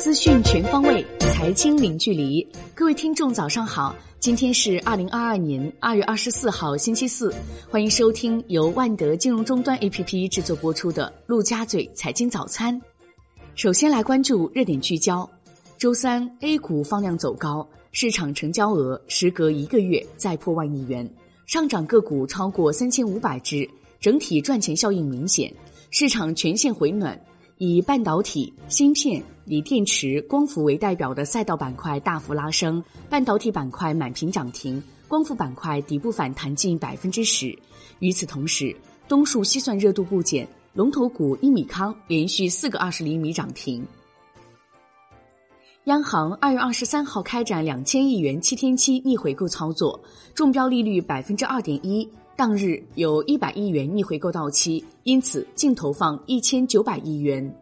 [0.00, 2.44] 资讯全方位，财经零距离。
[2.74, 3.94] 各位听众，早上好！
[4.18, 7.32] 今天是二零二二年二月二十四号，星期四。
[7.70, 12.74] 欢迎收听由万德金融终端 APP 制作播出的《陆家嘴财经早餐》。
[13.54, 15.28] 首先来关注热点聚焦。
[15.78, 21.08] 周三，A 股放量走高，市场成交额时隔一个月再破万亿元，
[21.46, 23.68] 上涨个股超过三千五百只，
[24.00, 25.54] 整体赚钱效应明显，
[25.90, 27.18] 市场全线回暖。
[27.64, 37.58] 以半导体、芯片、锂电池、光伏为代表的赛道板块大幅拉升，半导体板块满屏涨停，光伏板块底部反弹近百分之十。
[38.00, 38.76] 与此同时，
[39.08, 43.86] 东数西算热度不减，龙头股一米康连续四个二十厘米涨停。
[45.84, 49.98] 央行二月二十三号开展两千亿元七天期逆回购操作，
[50.34, 52.08] 中标利率百分之二点一。
[52.36, 57.54] 当日有一百亿元逆回购到期，因此净投放一千九百亿元。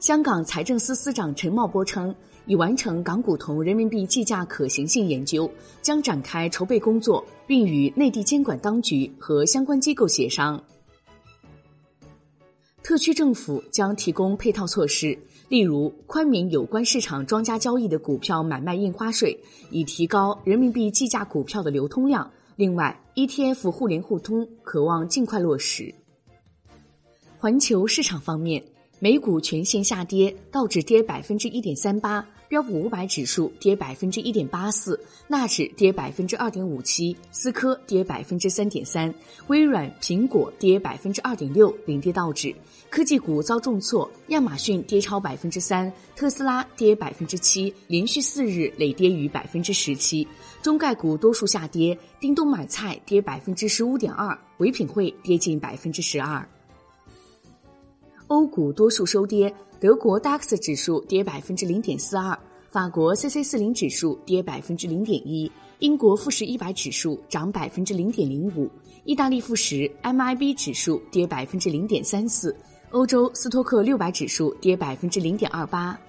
[0.00, 2.14] 香港财政司司长陈茂波称，
[2.46, 5.50] 已完成港股同人民币计价可行性研究，
[5.82, 10.62] 将展开筹备工作，并与内地监管当局和相关机构协商。
[12.82, 15.18] 特区政府将提供配套措施。
[15.50, 19.38] 例如，宽免有关市场庄家交易的股票买卖印花税，
[19.70, 22.30] 以提高人民币计价股票的流通量。
[22.56, 25.92] 另外，ETF 互联互通渴望尽快落实。
[27.38, 28.62] 环球市场方面，
[29.00, 39.12] 美股全线下跌，道指跌百分之一点三八，标普五百指数跌百分之一点八四，纳指跌百分之二点五七，思科跌百分之三点三，
[39.48, 42.54] 微软、苹果跌百分之二点六，领跌道指。
[42.90, 50.24] 科技股遭重挫，亚马逊跌超百分之三，特斯拉跌百分之七，连续四日累跌逾百分之十七。
[50.62, 56.48] 中概股多数下跌，叮咚买菜跌百分之十五点二，唯品会跌近百分之十二。
[58.28, 59.52] 欧股多数收跌，
[59.84, 62.38] 德国 DAX 指数跌百分之零点四二，
[62.70, 68.66] 法国 CC 四零指数跌百分之零点一，英国富时一百指数涨百分之零点零五，
[69.04, 72.56] 意大利富时 MIB 指数跌百分之零点三四。
[72.92, 76.00] 欧洲斯托克六百指数跌百分之零点二八。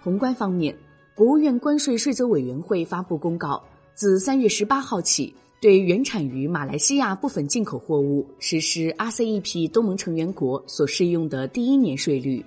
[0.00, 0.74] 宏观方面，
[1.14, 3.62] 国务院关税税则委员会发布公告，
[3.92, 12.44] 自三月十八号起，对原产于马来西亚部分进口货物实施 RCEP 东盟成员国所适用的第一年税率。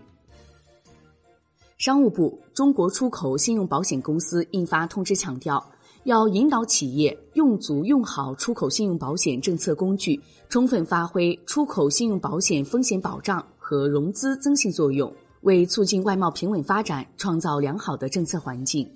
[1.78, 5.64] 商务部中国出口信用保险公司印发通知，强调。
[6.04, 18.90] 要引导企业用足用好出口信用保险政策工具，充分发挥出口信用保险风险保障和融资增信作用，为促进外贸平稳发展创造良好的政策环境。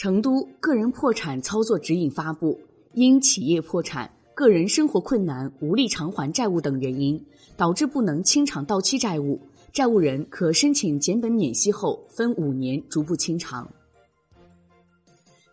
[0.00, 2.58] 成都个人破产操作指引发布，
[2.94, 7.22] 因企业破产、个人生活困难、无力偿还债务等原因，
[7.54, 9.38] 导致不能清偿到期债务，
[9.74, 13.70] 债务人可申请减本免息后分五年逐步清偿。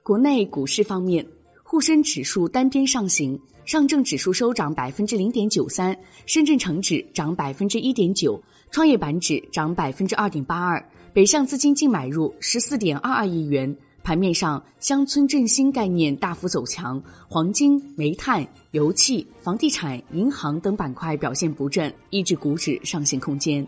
[0.02, 1.28] 国内股市方面，
[1.62, 5.94] 沪深指数单边上行，上证指数收涨百分之零点九三，
[6.26, 8.42] 深圳成指涨百分之一点九，
[8.72, 10.82] 创业板指涨百分之二点八二。
[11.12, 13.76] 北向资金净买入十四点二二亿元。
[14.08, 23.68] 盘面上，乡村振兴概念大幅走强，黄金、煤炭、油气、房地产、银行等板块表现不振，抑制股指上行空间。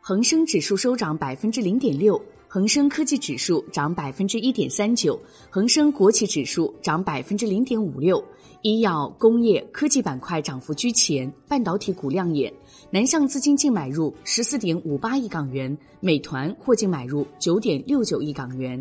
[0.00, 2.22] 恒生指数收涨百分之零点六。
[2.54, 5.20] 恒生科技指数涨百分之一点三九，
[5.50, 8.24] 恒生国企指数涨百分之零点五六，
[8.62, 12.54] 医药、工业、科技板块涨幅居前，半导体股亮眼。
[12.92, 18.80] 南向资金净买入十四点五八亿港元，美团获净买入九点六九亿港元。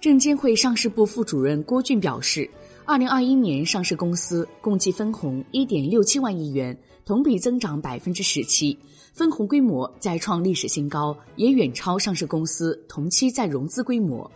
[0.00, 2.48] 证监会上市部副主任郭俊表示，
[2.86, 8.78] 二零二一年上市公司共计分红一点六七万亿元，同比增长百分之十七。
[9.14, 14.30] 分红规模再创历史新高，也远超上市公司同期再融资规模。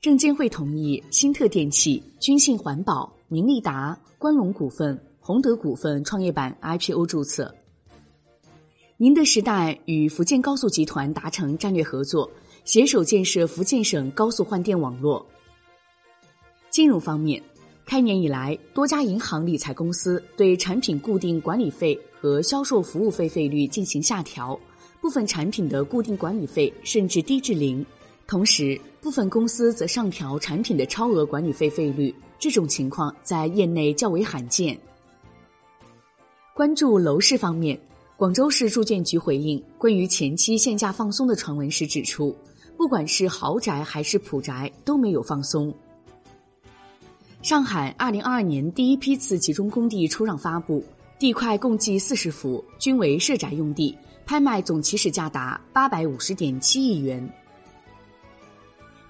[0.00, 7.54] 证监会同意新特电器、君信环保、明利达、关龙股份、宏德股份创业板 IPO 注册。
[8.96, 12.28] 宁德时代与福建高速集团达成战略合作，
[12.64, 15.24] 携手建设福建省高速换电网络。
[16.70, 17.42] 金融方面。
[17.84, 24.58] 开年以来，多家银行理财公司对产品固定管理费和销售服务费费率进行下调，
[25.00, 27.84] 部分产品的固定管理费甚至低至零。
[28.28, 34.78] 同时，部分公司则上调产品的超额管理费费率，这种情况在业内较为罕见。
[36.54, 37.76] 关注楼市方面，
[38.16, 42.36] 广州市住建局回应关于前期限价放松的传闻时指出，
[42.76, 45.74] 不管是豪宅还是普宅都没有放松。
[47.42, 50.84] 上海二零二二年第一批次集中供地出让发布，
[51.18, 53.96] 地块共计四十幅，均为社宅用地，
[54.26, 57.26] 拍卖总起始价达八百五十点七亿元。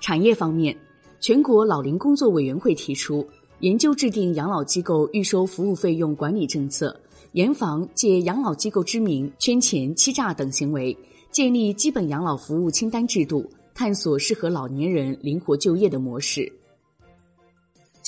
[0.00, 0.76] 产业方面，
[1.18, 3.26] 全国老龄工作委员会提出，
[3.58, 6.98] 研究制定养老机构预收服务费用管理政策，
[7.32, 10.96] 严防借养老机构之名圈钱欺诈等行为，
[11.32, 13.44] 建立基本养老服务清单制度，
[13.74, 16.50] 探索适合老年人灵活就业的模式。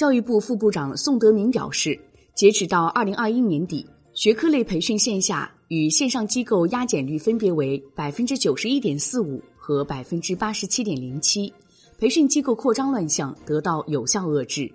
[0.03, 1.97] 教育部副部长宋德明表示，
[2.35, 11.55] 截止到二零二一年底，学科类培训线下与线上机构压减率分别为百分之九十一点四五和百分之八十七点零七，
[12.01, 14.69] 培训机构扩张乱象得到有效遏制。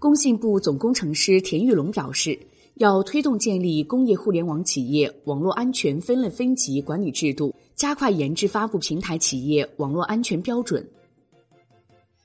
[0.00, 2.36] 工信部总工程师田玉龙表示，
[2.74, 10.84] 要推动建立工业互联网企业网络安全分类分级管理制度，加快研制发布平台企业网络安全标准。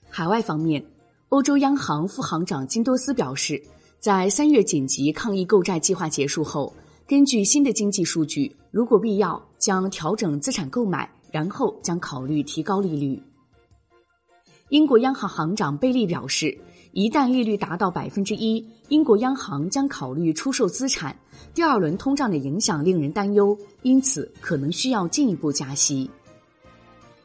[0.09, 0.83] 海外方面。
[1.33, 3.59] 欧洲央行副行长金多斯表示，
[3.99, 6.71] 在三月紧急抗疫购债计划结束后，
[7.07, 13.19] 根据新的经济数据，如果必要，将调整资产购买，然后将考虑提高利率。
[14.69, 16.55] 英国央行行长贝利表示，
[16.91, 21.17] 一旦利率达到百分之一，英国央行将考虑出售资产。
[21.55, 26.07] 第二轮通胀的影响令人担忧，因此可能需要进一步加息。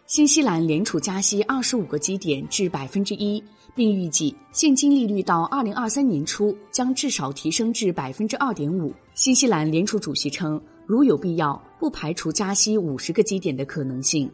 [0.08, 3.42] 新西兰联储加息二十五个基点至百分之一。
[3.74, 8.92] 并预计现金利率到二零二三年初将至少提升至百分之二点五。
[9.14, 14.28] 新西兰联储主席称，如有必要，不排除加息五十个基点的可能性。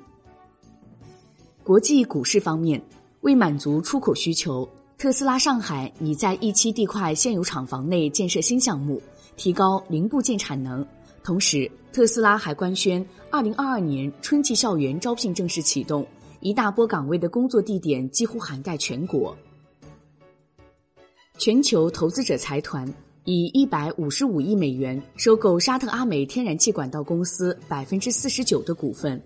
[1.63, 2.81] 国际股市方面，
[3.21, 4.67] 为满足出口需求，
[4.97, 9.03] 特斯拉上海拟在一期地块现有厂房内建设新项目，
[9.37, 10.87] 提高零部件产能。
[11.25, 16.07] 同时，特斯拉还官宣，二零二二年春季校园招聘正式启动。
[16.41, 19.35] 一大波岗位的工作地点几乎涵盖全国。
[21.39, 22.87] 全球投资者财团
[23.25, 29.19] 以一百五十五亿美元收购沙特阿美天然气管道公司百分之四十九的股份。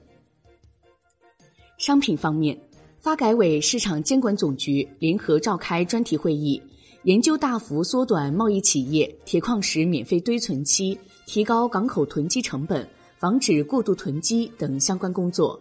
[1.78, 2.56] 商品方面，
[3.00, 6.62] 发改委市场监管总局联合召开专题会议，
[7.04, 12.86] 研究大幅缩短贸易企业铁矿石免费堆存期，提高港口囤积成本，
[13.16, 15.58] 防止过度囤积等相关工作。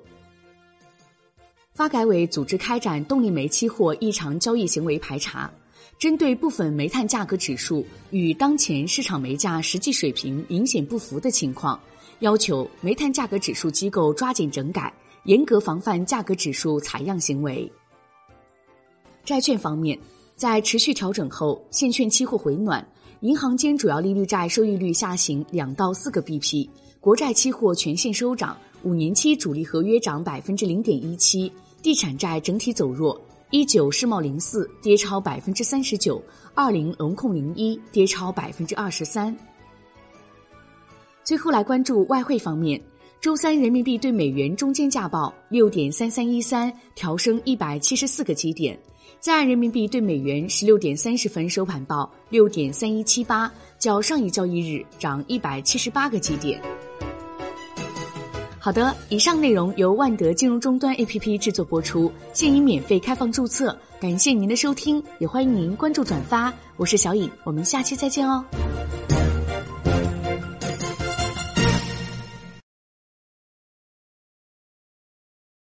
[1.74, 5.50] 发改委组织开展动力煤期货异常交易行为排查，
[6.00, 11.80] 针对部分煤炭价格指数与当前市场煤价实际水平明显不符的情况，
[12.20, 14.92] 要求煤炭价格指数机构抓紧整改，
[15.26, 17.72] 严格防范价格指数采样行为。
[19.24, 20.00] 债券方面，
[20.38, 22.88] 在持续调整后，现券期货回暖，
[23.22, 26.70] 银行间主要利率债收益率下行两到四个 BP，
[27.02, 31.52] 国债期货全线收涨，五年期主力合约涨百分之零点一七。
[31.82, 33.20] 地产债整体走弱，
[33.50, 36.22] 一九世贸零四跌超百分之三十九，
[36.54, 39.36] 二零龙控零一跌超百分之二十三。
[41.24, 42.80] 最后来关注外汇方面，
[43.20, 48.76] 周三人民币对美元中间价报六点三三一三，调升一百七十四个基点；
[49.20, 56.62] 在岸人民币对美元十六点三十分收盘报六点三一七八，较上一交易日涨一百七十八个基点。
[58.60, 63.78] 好的，以上内容由万德金融终端 APP 制作播出，现已免费开放注册。
[64.00, 66.54] 感谢您的收听，也欢迎您关注转发。
[66.76, 68.44] 我是小颖，我们下期再见哦。